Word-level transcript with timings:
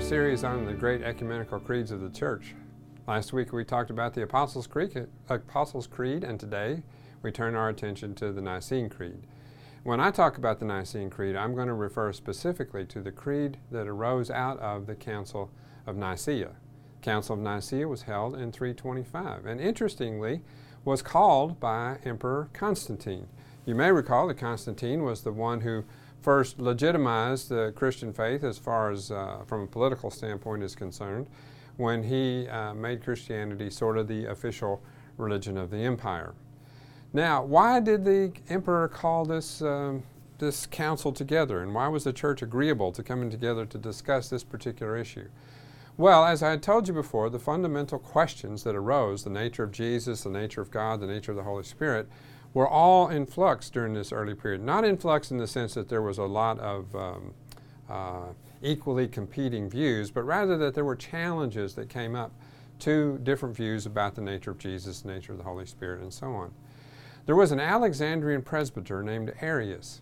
our 0.00 0.06
series 0.06 0.44
on 0.44 0.64
the 0.64 0.72
great 0.72 1.02
ecumenical 1.02 1.60
creeds 1.60 1.90
of 1.90 2.00
the 2.00 2.08
church. 2.08 2.54
Last 3.06 3.34
week 3.34 3.52
we 3.52 3.66
talked 3.66 3.90
about 3.90 4.14
the 4.14 4.22
Apostles' 4.22 4.66
Creed, 4.66 5.08
Apostles' 5.28 5.86
Creed, 5.86 6.24
and 6.24 6.40
today 6.40 6.82
we 7.22 7.30
turn 7.30 7.54
our 7.54 7.68
attention 7.68 8.14
to 8.14 8.32
the 8.32 8.40
Nicene 8.40 8.88
Creed. 8.88 9.26
When 9.82 10.00
I 10.00 10.10
talk 10.10 10.38
about 10.38 10.58
the 10.58 10.64
Nicene 10.64 11.10
Creed, 11.10 11.36
I'm 11.36 11.54
going 11.54 11.66
to 11.66 11.74
refer 11.74 12.14
specifically 12.14 12.86
to 12.86 13.02
the 13.02 13.12
creed 13.12 13.58
that 13.70 13.86
arose 13.86 14.30
out 14.30 14.58
of 14.60 14.86
the 14.86 14.94
Council 14.94 15.50
of 15.86 15.96
Nicaea. 15.96 16.52
Council 17.02 17.34
of 17.34 17.42
Nicaea 17.42 17.86
was 17.86 18.02
held 18.02 18.34
in 18.36 18.52
325 18.52 19.44
and 19.44 19.60
interestingly 19.60 20.40
was 20.82 21.02
called 21.02 21.60
by 21.60 21.98
Emperor 22.06 22.48
Constantine. 22.54 23.26
You 23.66 23.74
may 23.74 23.92
recall 23.92 24.28
that 24.28 24.38
Constantine 24.38 25.02
was 25.02 25.20
the 25.20 25.32
one 25.32 25.60
who 25.60 25.84
first 26.22 26.60
legitimized 26.60 27.48
the 27.48 27.72
Christian 27.74 28.12
faith 28.12 28.44
as 28.44 28.58
far 28.58 28.90
as 28.90 29.10
uh, 29.10 29.38
from 29.46 29.62
a 29.62 29.66
political 29.66 30.10
standpoint 30.10 30.62
is 30.62 30.74
concerned 30.74 31.28
when 31.76 32.02
he 32.02 32.46
uh, 32.48 32.74
made 32.74 33.02
Christianity 33.02 33.70
sort 33.70 33.96
of 33.96 34.06
the 34.06 34.26
official 34.26 34.82
religion 35.16 35.56
of 35.56 35.70
the 35.70 35.78
empire. 35.78 36.34
Now, 37.12 37.42
why 37.42 37.80
did 37.80 38.04
the 38.04 38.32
emperor 38.48 38.86
call 38.86 39.24
this, 39.24 39.62
um, 39.62 40.02
this 40.38 40.66
council 40.66 41.12
together, 41.12 41.62
and 41.62 41.74
why 41.74 41.88
was 41.88 42.04
the 42.04 42.12
church 42.12 42.42
agreeable 42.42 42.92
to 42.92 43.02
coming 43.02 43.30
together 43.30 43.66
to 43.66 43.78
discuss 43.78 44.28
this 44.28 44.44
particular 44.44 44.96
issue? 44.96 45.28
Well, 45.96 46.24
as 46.24 46.42
I 46.42 46.50
had 46.50 46.62
told 46.62 46.86
you 46.86 46.94
before, 46.94 47.28
the 47.28 47.38
fundamental 47.38 47.98
questions 47.98 48.62
that 48.62 48.76
arose 48.76 49.24
the 49.24 49.30
nature 49.30 49.64
of 49.64 49.72
Jesus, 49.72 50.22
the 50.22 50.30
nature 50.30 50.60
of 50.60 50.70
God, 50.70 51.00
the 51.00 51.06
nature 51.06 51.32
of 51.32 51.36
the 51.36 51.44
Holy 51.44 51.64
Spirit 51.64 52.08
were 52.52 52.68
all 52.68 53.08
in 53.08 53.26
flux 53.26 53.70
during 53.70 53.94
this 53.94 54.12
early 54.12 54.34
period. 54.34 54.62
Not 54.62 54.84
in 54.84 54.96
flux 54.96 55.30
in 55.30 55.38
the 55.38 55.46
sense 55.46 55.74
that 55.74 55.88
there 55.88 56.02
was 56.02 56.18
a 56.18 56.24
lot 56.24 56.58
of 56.58 56.94
um, 56.96 57.34
uh, 57.88 58.28
equally 58.62 59.08
competing 59.08 59.70
views, 59.70 60.10
but 60.10 60.22
rather 60.22 60.56
that 60.58 60.74
there 60.74 60.84
were 60.84 60.96
challenges 60.96 61.74
that 61.74 61.88
came 61.88 62.14
up 62.14 62.32
to 62.80 63.18
different 63.22 63.54
views 63.54 63.86
about 63.86 64.14
the 64.14 64.22
nature 64.22 64.50
of 64.50 64.58
Jesus, 64.58 65.02
the 65.02 65.08
nature 65.08 65.32
of 65.32 65.38
the 65.38 65.44
Holy 65.44 65.66
Spirit, 65.66 66.00
and 66.00 66.12
so 66.12 66.32
on. 66.32 66.52
There 67.26 67.36
was 67.36 67.52
an 67.52 67.60
Alexandrian 67.60 68.42
presbyter 68.42 69.02
named 69.02 69.32
Arius 69.40 70.00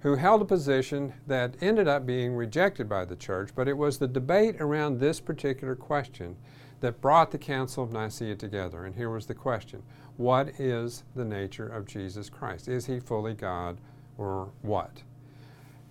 who 0.00 0.16
held 0.16 0.42
a 0.42 0.44
position 0.44 1.12
that 1.26 1.54
ended 1.60 1.88
up 1.88 2.06
being 2.06 2.34
rejected 2.34 2.88
by 2.88 3.04
the 3.04 3.16
church, 3.16 3.50
but 3.54 3.68
it 3.68 3.76
was 3.76 3.98
the 3.98 4.06
debate 4.06 4.56
around 4.60 4.98
this 4.98 5.20
particular 5.20 5.74
question 5.74 6.36
that 6.80 7.00
brought 7.00 7.30
the 7.30 7.38
Council 7.38 7.84
of 7.84 7.92
Nicaea 7.92 8.36
together. 8.36 8.84
And 8.84 8.94
here 8.94 9.10
was 9.10 9.26
the 9.26 9.34
question 9.34 9.82
What 10.16 10.48
is 10.60 11.04
the 11.14 11.24
nature 11.24 11.66
of 11.66 11.86
Jesus 11.86 12.28
Christ? 12.28 12.68
Is 12.68 12.86
he 12.86 13.00
fully 13.00 13.34
God 13.34 13.78
or 14.18 14.50
what? 14.62 15.02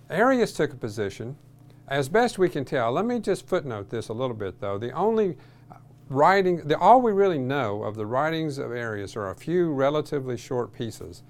Arius 0.08 0.52
took 0.52 0.72
a 0.72 0.76
position, 0.76 1.36
as 1.88 2.08
best 2.08 2.38
we 2.38 2.48
can 2.48 2.64
tell. 2.64 2.92
Let 2.92 3.04
me 3.04 3.18
just 3.18 3.46
footnote 3.46 3.90
this 3.90 4.08
a 4.08 4.12
little 4.12 4.36
bit, 4.36 4.60
though. 4.60 4.78
The 4.78 4.92
only 4.92 5.36
writing, 6.08 6.58
the, 6.58 6.78
all 6.78 7.00
we 7.00 7.12
really 7.12 7.38
know 7.38 7.82
of 7.82 7.96
the 7.96 8.06
writings 8.06 8.58
of 8.58 8.70
Arius 8.70 9.16
are 9.16 9.30
a 9.30 9.34
few 9.34 9.72
relatively 9.72 10.36
short 10.36 10.72
pieces. 10.72 11.22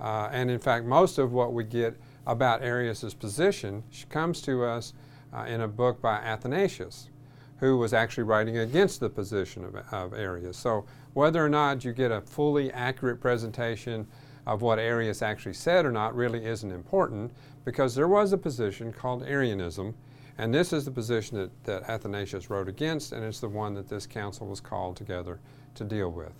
Uh, 0.00 0.28
and 0.32 0.50
in 0.50 0.58
fact, 0.58 0.84
most 0.84 1.18
of 1.18 1.32
what 1.32 1.52
we 1.52 1.64
get 1.64 1.96
about 2.26 2.62
Arius's 2.62 3.14
position 3.14 3.84
comes 4.08 4.42
to 4.42 4.64
us 4.64 4.92
uh, 5.32 5.44
in 5.44 5.60
a 5.60 5.68
book 5.68 6.02
by 6.02 6.16
Athanasius 6.16 7.08
who 7.58 7.78
was 7.78 7.94
actually 7.94 8.24
writing 8.24 8.58
against 8.58 9.00
the 9.00 9.08
position 9.08 9.64
of, 9.64 9.76
of 9.92 10.14
Arius. 10.14 10.56
So 10.56 10.84
whether 11.14 11.44
or 11.44 11.48
not 11.48 11.84
you 11.84 11.92
get 11.92 12.10
a 12.10 12.20
fully 12.20 12.70
accurate 12.72 13.20
presentation 13.20 14.06
of 14.46 14.62
what 14.62 14.78
Arius 14.78 15.22
actually 15.22 15.54
said 15.54 15.84
or 15.84 15.92
not 15.92 16.14
really 16.14 16.44
isn't 16.44 16.70
important 16.70 17.32
because 17.64 17.94
there 17.94 18.08
was 18.08 18.32
a 18.32 18.38
position 18.38 18.92
called 18.92 19.24
Arianism, 19.24 19.94
and 20.38 20.54
this 20.54 20.72
is 20.72 20.84
the 20.84 20.90
position 20.90 21.36
that, 21.38 21.64
that 21.64 21.88
Athanasius 21.88 22.50
wrote 22.50 22.68
against, 22.68 23.12
and 23.12 23.24
it's 23.24 23.40
the 23.40 23.48
one 23.48 23.74
that 23.74 23.88
this 23.88 24.06
council 24.06 24.46
was 24.46 24.60
called 24.60 24.96
together 24.96 25.40
to 25.74 25.84
deal 25.84 26.10
with. 26.10 26.32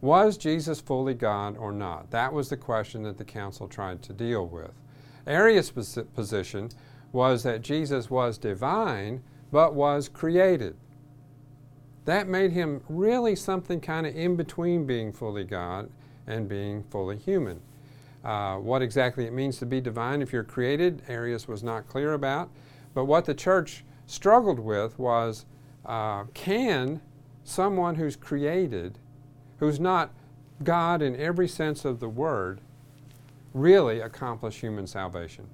Was 0.00 0.36
Jesus 0.36 0.80
fully 0.80 1.14
God 1.14 1.56
or 1.56 1.72
not? 1.72 2.10
That 2.10 2.32
was 2.32 2.50
the 2.50 2.56
question 2.56 3.02
that 3.04 3.16
the 3.16 3.24
council 3.24 3.66
tried 3.66 4.02
to 4.02 4.12
deal 4.12 4.46
with. 4.46 4.72
Arius' 5.26 5.70
position 5.70 6.70
was 7.10 7.42
that 7.44 7.62
Jesus 7.62 8.10
was 8.10 8.36
divine, 8.36 9.22
but 9.54 9.72
was 9.72 10.08
created. 10.08 10.74
That 12.06 12.26
made 12.26 12.50
him 12.50 12.82
really 12.88 13.36
something 13.36 13.80
kind 13.80 14.04
of 14.04 14.16
in 14.16 14.34
between 14.34 14.84
being 14.84 15.12
fully 15.12 15.44
God 15.44 15.88
and 16.26 16.48
being 16.48 16.82
fully 16.90 17.16
human. 17.16 17.60
Uh, 18.24 18.56
what 18.56 18.82
exactly 18.82 19.26
it 19.26 19.32
means 19.32 19.58
to 19.58 19.66
be 19.66 19.80
divine 19.80 20.22
if 20.22 20.32
you're 20.32 20.42
created, 20.42 21.02
Arius 21.06 21.46
was 21.46 21.62
not 21.62 21.86
clear 21.86 22.14
about. 22.14 22.50
But 22.94 23.04
what 23.04 23.26
the 23.26 23.34
church 23.34 23.84
struggled 24.08 24.58
with 24.58 24.98
was 24.98 25.46
uh, 25.86 26.24
can 26.34 27.00
someone 27.44 27.94
who's 27.94 28.16
created, 28.16 28.98
who's 29.58 29.78
not 29.78 30.10
God 30.64 31.00
in 31.00 31.14
every 31.14 31.46
sense 31.46 31.84
of 31.84 32.00
the 32.00 32.08
word, 32.08 32.60
really 33.52 34.00
accomplish 34.00 34.58
human 34.58 34.88
salvation? 34.88 35.46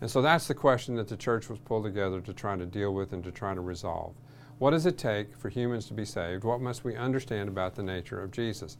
And 0.00 0.10
so 0.10 0.20
that's 0.20 0.48
the 0.48 0.54
question 0.54 0.96
that 0.96 1.08
the 1.08 1.16
church 1.16 1.48
was 1.48 1.58
pulled 1.58 1.84
together 1.84 2.20
to 2.20 2.32
try 2.32 2.56
to 2.56 2.66
deal 2.66 2.92
with 2.92 3.12
and 3.12 3.24
to 3.24 3.30
try 3.30 3.54
to 3.54 3.60
resolve. 3.60 4.14
What 4.58 4.70
does 4.70 4.86
it 4.86 4.98
take 4.98 5.36
for 5.36 5.48
humans 5.48 5.86
to 5.86 5.94
be 5.94 6.04
saved? 6.04 6.44
What 6.44 6.60
must 6.60 6.84
we 6.84 6.96
understand 6.96 7.48
about 7.48 7.74
the 7.74 7.82
nature 7.82 8.20
of 8.20 8.30
Jesus? 8.30 8.76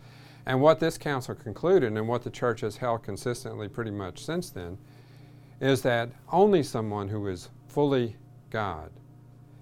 And 0.46 0.60
what 0.60 0.78
this 0.78 0.98
council 0.98 1.34
concluded, 1.34 1.96
and 1.96 2.08
what 2.08 2.22
the 2.22 2.30
church 2.30 2.60
has 2.60 2.76
held 2.76 3.02
consistently 3.02 3.68
pretty 3.68 3.90
much 3.90 4.24
since 4.24 4.50
then, 4.50 4.78
is 5.60 5.82
that 5.82 6.10
only 6.30 6.62
someone 6.62 7.08
who 7.08 7.26
is 7.28 7.48
fully 7.66 8.16
God 8.50 8.90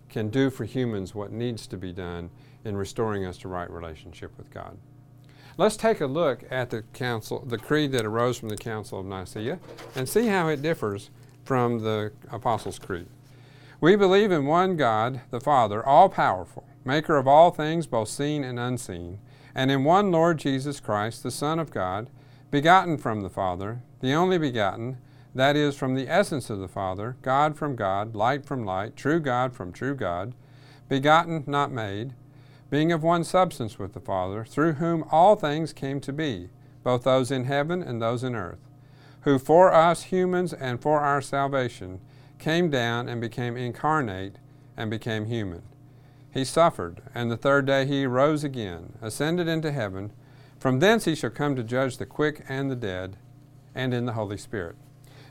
can 0.09 0.29
do 0.29 0.51
for 0.51 0.65
humans 0.65 1.15
what 1.15 1.33
needs 1.33 1.67
to 1.69 1.77
be 1.77 1.93
done 1.93 2.31
in 2.65 2.77
restoring 2.77 3.25
us 3.25 3.39
to 3.39 3.49
right 3.49 3.71
relationship 3.71 4.37
with 4.37 4.51
God. 4.51 4.77
Let's 5.57 5.77
take 5.77 6.01
a 6.01 6.07
look 6.07 6.45
at 6.51 6.71
the 6.71 6.83
council, 6.93 7.45
the 7.47 7.59
creed 7.59 7.93
that 7.93 8.05
arose 8.05 8.39
from 8.39 8.49
the 8.49 8.57
Council 8.57 9.01
of 9.01 9.07
Nicaea, 9.07 9.59
and 9.95 10.09
see 10.09 10.27
how 10.27 10.49
it 10.49 10.63
differs 10.63 11.11
from 11.53 11.81
the 11.81 12.11
Apostles' 12.31 12.79
Creed. 12.79 13.09
We 13.79 13.95
believe 13.95 14.33
in 14.33 14.47
one 14.47 14.75
God, 14.75 15.21
the 15.31 15.39
Father, 15.39 15.85
all 15.85 16.09
powerful, 16.09 16.67
maker 16.83 17.19
of 17.19 17.29
all 17.29 17.51
things, 17.51 17.87
both 17.87 18.09
seen 18.09 18.43
and 18.43 18.59
unseen, 18.59 19.19
and 19.55 19.71
in 19.71 19.85
one 19.85 20.11
Lord 20.11 20.39
Jesus 20.39 20.81
Christ, 20.81 21.23
the 21.23 21.31
Son 21.31 21.59
of 21.59 21.71
God, 21.71 22.09
begotten 22.51 22.97
from 22.97 23.21
the 23.21 23.29
Father, 23.29 23.83
the 24.01 24.15
only 24.15 24.39
begotten, 24.39 24.97
that 25.35 25.55
is, 25.55 25.77
from 25.77 25.95
the 25.95 26.09
essence 26.09 26.49
of 26.49 26.59
the 26.59 26.69
Father, 26.69 27.19
God 27.21 27.55
from 27.55 27.77
God, 27.77 28.15
light 28.15 28.47
from 28.47 28.65
light, 28.65 28.97
true 28.97 29.21
God 29.21 29.53
from 29.53 29.75
true 29.75 29.95
God, 29.95 30.33
begotten, 30.89 31.45
not 31.47 31.71
made, 31.71 32.15
being 32.71 32.93
of 32.93 33.03
one 33.03 33.25
substance 33.25 33.79
with 33.79 33.93
the 33.93 34.01
Father, 34.01 34.43
through 34.43 34.73
whom 34.73 35.05
all 35.11 35.37
things 35.37 35.75
came 35.75 36.01
to 36.01 36.15
be, 36.15 36.49
both 36.83 37.03
those 37.03 37.31
in 37.31 37.45
heaven 37.45 37.83
and 37.83 38.01
those 38.01 38.25
in 38.25 38.35
earth 38.35 38.71
who 39.23 39.39
for 39.39 39.73
us 39.73 40.05
humans 40.05 40.53
and 40.53 40.81
for 40.81 41.01
our 41.01 41.21
salvation 41.21 42.01
came 42.39 42.71
down 42.71 43.09
and 43.09 43.21
became 43.21 43.57
incarnate 43.57 44.37
and 44.77 44.91
became 44.91 45.27
human. 45.27 45.63
He 46.33 46.45
suffered, 46.45 47.03
and 47.15 47.31
the 47.31 47.37
third 47.37 47.67
day 47.67 47.87
he 47.87 48.07
rose 48.07 48.43
again, 48.43 48.95
ascended 49.03 49.49
into 49.49 49.71
heaven. 49.71 50.13
From 50.59 50.79
thence 50.79 51.05
he 51.05 51.15
shall 51.15 51.31
come 51.31 51.55
to 51.57 51.63
judge 51.63 51.99
the 51.99 52.07
quick 52.07 52.45
and 52.49 52.71
the 52.71 52.77
dead, 52.77 53.17
and 53.75 53.93
in 53.93 54.07
the 54.07 54.13
Holy 54.13 54.39
Spirit. 54.39 54.77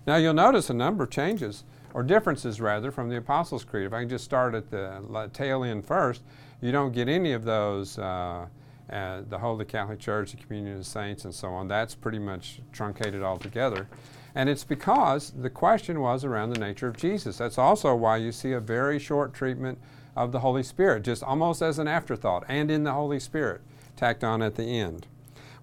Now 0.06 0.16
you'll 0.16 0.34
notice 0.34 0.70
a 0.70 0.74
number 0.74 1.04
of 1.04 1.10
changes, 1.10 1.64
or 1.94 2.04
differences 2.04 2.62
rather, 2.62 2.92
from 2.92 3.10
the 3.10 3.18
Apostles' 3.18 3.66
Creed. 3.66 3.86
If 3.86 3.94
I 3.94 4.02
can 4.02 4.10
just 4.10 4.24
start 4.24 4.56
at 4.56 4.70
the 4.70 5.30
tail 5.34 5.64
end 5.64 5.86
first, 5.86 6.22
you 6.62 6.72
don't 6.72 6.94
get 6.94 7.10
any 7.10 7.34
of 7.34 7.44
those. 7.44 7.98
Uh, 7.98 8.46
uh, 8.92 9.22
the 9.28 9.40
Holy 9.40 9.66
Catholic 9.66 10.00
Church, 10.00 10.32
the 10.32 10.38
Communion 10.38 10.78
of 10.78 10.86
Saints, 10.86 11.26
and 11.26 11.34
so 11.34 11.50
on. 11.50 11.68
That's 11.68 11.96
pretty 11.96 12.20
much 12.20 12.62
truncated 12.72 13.24
altogether. 13.24 13.88
And 14.36 14.50
it's 14.50 14.64
because 14.64 15.32
the 15.32 15.50
question 15.50 16.00
was 16.00 16.24
around 16.24 16.52
the 16.52 16.60
nature 16.60 16.88
of 16.88 16.98
Jesus. 16.98 17.38
That's 17.38 17.58
also 17.58 17.94
why 17.96 18.18
you 18.18 18.32
see 18.32 18.54
a 18.54 18.60
very 18.60 19.00
short 19.00 19.34
treatment 19.34 19.78
of 20.16 20.32
the 20.32 20.40
Holy 20.40 20.64
Spirit, 20.64 21.04
just 21.04 21.24
almost 21.24 21.62
as 21.62 21.80
an 21.80 21.88
afterthought, 21.88 22.44
and 22.48 22.70
in 22.70 22.84
the 22.84 22.94
Holy 22.94 23.20
Spirit, 23.20 23.62
tacked 23.96 24.24
on 24.24 24.42
at 24.42 24.56
the 24.56 24.64
end. 24.64 25.08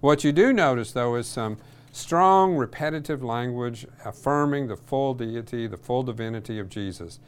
What 0.01 0.23
you 0.23 0.31
do 0.31 0.53
notice, 0.53 0.91
though, 0.91 1.15
is 1.15 1.27
some 1.27 1.57
strong, 1.91 2.55
repetitive 2.55 3.23
language 3.23 3.85
affirming 4.05 4.67
the 4.67 4.77
full 4.77 5.13
deity, 5.13 5.67
the 5.67 5.77
full 5.77 6.03
divinity 6.03 6.59
of 6.59 6.69
Jesus. 6.69 7.19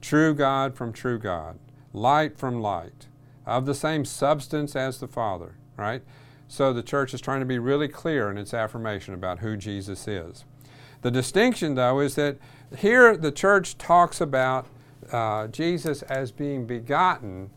True 0.00 0.34
God 0.34 0.74
from 0.74 0.92
true 0.92 1.18
God, 1.18 1.58
light 1.92 2.38
from 2.38 2.60
light, 2.60 3.06
of 3.46 3.66
the 3.66 3.74
same 3.74 4.04
substance 4.04 4.76
as 4.76 5.00
the 5.00 5.08
Father, 5.08 5.56
right? 5.80 6.02
So 6.46 6.72
the 6.72 6.82
church 6.82 7.14
is 7.14 7.20
trying 7.20 7.40
to 7.40 7.46
be 7.46 7.58
really 7.58 7.88
clear 7.88 8.30
in 8.30 8.36
its 8.36 8.52
affirmation 8.52 9.14
about 9.14 9.38
who 9.38 9.56
Jesus 9.56 10.06
is. 10.06 10.44
The 11.02 11.10
distinction, 11.10 11.74
though, 11.74 12.00
is 12.00 12.14
that 12.16 12.38
here 12.76 13.16
the 13.16 13.32
church 13.32 13.78
talks 13.78 14.20
about 14.20 14.66
uh, 15.10 15.46
Jesus 15.46 16.02
as 16.02 16.30
being 16.30 16.66
begotten, 16.66 17.50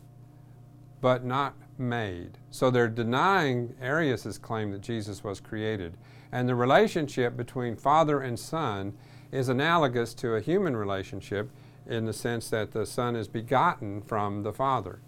but 1.00 1.24
not 1.24 1.54
made. 1.76 2.38
So 2.50 2.70
they're 2.70 2.88
denying 2.88 3.74
Arius' 3.80 4.38
claim 4.38 4.70
that 4.70 4.80
Jesus 4.80 5.22
was 5.22 5.40
created. 5.40 5.96
And 6.32 6.48
the 6.48 6.54
relationship 6.54 7.36
between 7.36 7.76
Father 7.76 8.20
and 8.20 8.38
Son 8.38 8.94
is 9.30 9.48
analogous 9.48 10.14
to 10.14 10.34
a 10.34 10.40
human 10.40 10.76
relationship 10.76 11.50
in 11.86 12.06
the 12.06 12.12
sense 12.12 12.48
that 12.50 12.72
the 12.72 12.86
Son 12.86 13.14
is 13.14 13.28
begotten 13.28 14.00
from 14.00 14.42
the 14.42 14.52
Father. 14.52 15.00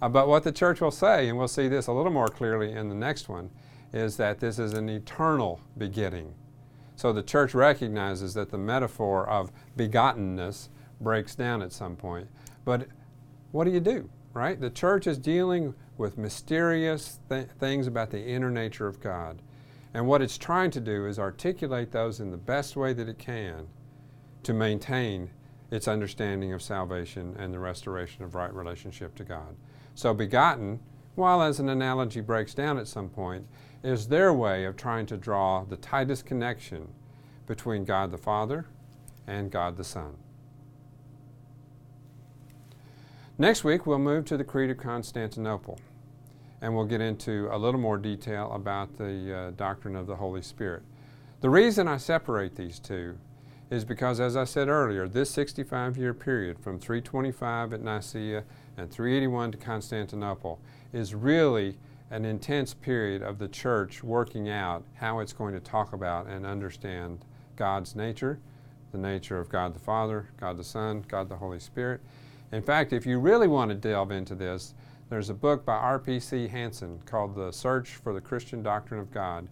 But 0.00 0.28
what 0.28 0.44
the 0.44 0.52
church 0.52 0.80
will 0.80 0.90
say, 0.90 1.28
and 1.28 1.36
we'll 1.36 1.48
see 1.48 1.68
this 1.68 1.86
a 1.86 1.92
little 1.92 2.12
more 2.12 2.28
clearly 2.28 2.72
in 2.72 2.88
the 2.88 2.94
next 2.94 3.28
one, 3.28 3.50
is 3.92 4.16
that 4.16 4.40
this 4.40 4.58
is 4.58 4.72
an 4.72 4.88
eternal 4.88 5.60
beginning. 5.76 6.34
So 6.96 7.12
the 7.12 7.22
church 7.22 7.54
recognizes 7.54 8.34
that 8.34 8.50
the 8.50 8.58
metaphor 8.58 9.28
of 9.28 9.52
begottenness 9.76 10.68
breaks 11.00 11.34
down 11.34 11.62
at 11.62 11.72
some 11.72 11.96
point. 11.96 12.28
But 12.64 12.88
what 13.52 13.64
do 13.64 13.70
you 13.70 13.80
do, 13.80 14.08
right? 14.32 14.60
The 14.60 14.70
church 14.70 15.06
is 15.06 15.18
dealing 15.18 15.74
with 15.96 16.18
mysterious 16.18 17.20
th- 17.28 17.48
things 17.58 17.86
about 17.86 18.10
the 18.10 18.24
inner 18.24 18.50
nature 18.50 18.86
of 18.86 19.00
God. 19.00 19.42
And 19.92 20.06
what 20.06 20.22
it's 20.22 20.38
trying 20.38 20.70
to 20.72 20.80
do 20.80 21.06
is 21.06 21.18
articulate 21.18 21.90
those 21.90 22.20
in 22.20 22.30
the 22.30 22.36
best 22.36 22.76
way 22.76 22.92
that 22.92 23.08
it 23.08 23.18
can 23.18 23.66
to 24.44 24.54
maintain 24.54 25.30
its 25.70 25.88
understanding 25.88 26.52
of 26.52 26.62
salvation 26.62 27.34
and 27.38 27.52
the 27.52 27.58
restoration 27.58 28.24
of 28.24 28.34
right 28.34 28.52
relationship 28.54 29.14
to 29.16 29.24
God. 29.24 29.56
So, 29.94 30.14
begotten, 30.14 30.80
while 31.14 31.42
as 31.42 31.60
an 31.60 31.68
analogy 31.68 32.20
breaks 32.20 32.54
down 32.54 32.78
at 32.78 32.88
some 32.88 33.08
point, 33.08 33.46
is 33.82 34.08
their 34.08 34.32
way 34.32 34.64
of 34.64 34.76
trying 34.76 35.06
to 35.06 35.16
draw 35.16 35.64
the 35.64 35.76
tightest 35.76 36.26
connection 36.26 36.88
between 37.46 37.84
God 37.84 38.10
the 38.10 38.18
Father 38.18 38.66
and 39.26 39.50
God 39.50 39.76
the 39.76 39.84
Son. 39.84 40.16
Next 43.38 43.64
week, 43.64 43.86
we'll 43.86 43.98
move 43.98 44.26
to 44.26 44.36
the 44.36 44.44
Creed 44.44 44.70
of 44.70 44.76
Constantinople, 44.76 45.78
and 46.60 46.76
we'll 46.76 46.84
get 46.84 47.00
into 47.00 47.48
a 47.50 47.56
little 47.56 47.80
more 47.80 47.96
detail 47.96 48.52
about 48.52 48.98
the 48.98 49.34
uh, 49.34 49.50
doctrine 49.52 49.96
of 49.96 50.06
the 50.06 50.16
Holy 50.16 50.42
Spirit. 50.42 50.82
The 51.40 51.48
reason 51.48 51.88
I 51.88 51.96
separate 51.96 52.56
these 52.56 52.78
two 52.78 53.16
is 53.70 53.84
because, 53.84 54.20
as 54.20 54.36
I 54.36 54.44
said 54.44 54.68
earlier, 54.68 55.08
this 55.08 55.30
65 55.30 55.96
year 55.96 56.12
period 56.12 56.58
from 56.58 56.78
325 56.78 57.72
at 57.72 57.80
Nicaea 57.80 58.44
and 58.76 58.90
381 58.90 59.52
to 59.52 59.58
Constantinople 59.58 60.60
is 60.92 61.14
really 61.14 61.76
an 62.10 62.24
intense 62.24 62.74
period 62.74 63.22
of 63.22 63.38
the 63.38 63.48
church 63.48 64.02
working 64.02 64.48
out 64.48 64.84
how 64.94 65.20
it's 65.20 65.32
going 65.32 65.54
to 65.54 65.60
talk 65.60 65.92
about 65.92 66.26
and 66.26 66.44
understand 66.44 67.24
God's 67.56 67.94
nature, 67.94 68.40
the 68.92 68.98
nature 68.98 69.38
of 69.38 69.48
God 69.48 69.74
the 69.74 69.80
Father, 69.80 70.28
God 70.38 70.56
the 70.56 70.64
Son, 70.64 71.04
God 71.06 71.28
the 71.28 71.36
Holy 71.36 71.60
Spirit. 71.60 72.00
In 72.52 72.62
fact, 72.62 72.92
if 72.92 73.06
you 73.06 73.18
really 73.18 73.46
want 73.46 73.70
to 73.70 73.76
delve 73.76 74.10
into 74.10 74.34
this, 74.34 74.74
there's 75.08 75.30
a 75.30 75.34
book 75.34 75.64
by 75.64 75.74
R.P.C. 75.74 76.48
Hanson 76.48 77.00
called 77.04 77.34
The 77.34 77.52
Search 77.52 77.90
for 77.90 78.12
the 78.12 78.20
Christian 78.20 78.62
Doctrine 78.62 79.00
of 79.00 79.12
God. 79.12 79.48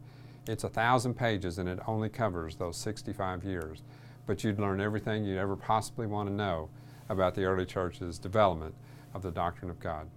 It's 0.49 0.65
a 0.65 0.69
thousand 0.69 1.15
pages 1.15 1.59
and 1.59 1.69
it 1.69 1.79
only 1.87 2.09
covers 2.09 2.57
those 2.57 2.77
65 2.77 3.45
years 3.45 3.83
but 4.29 4.45
you'd 4.45 4.61
learn 4.61 4.79
everything 4.79 5.25
you'd 5.25 5.39
ever 5.39 5.57
possibly 5.57 6.07
want 6.07 6.29
to 6.29 6.35
know 6.35 6.69
about 7.09 7.35
the 7.35 7.45
early 7.45 7.65
church's 7.65 8.19
development 8.19 8.75
of 9.15 9.23
the 9.23 9.31
doctrine 9.31 9.71
of 9.71 9.81
God. 9.81 10.09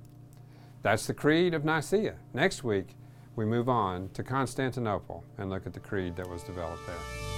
That's 0.82 1.08
the 1.08 1.14
Creed 1.14 1.54
of 1.54 1.64
Nicaea. 1.64 2.16
Next 2.34 2.64
week, 2.64 2.96
we 3.36 3.46
move 3.46 3.70
on 3.70 4.10
to 4.14 4.24
Constantinople 4.24 5.24
and 5.38 5.50
look 5.50 5.66
at 5.66 5.74
the 5.74 5.80
creed 5.80 6.16
that 6.18 6.30
was 6.30 6.44
developed 6.44 6.86
there. 6.86 7.31